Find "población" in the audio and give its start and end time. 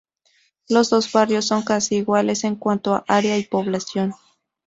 3.43-4.15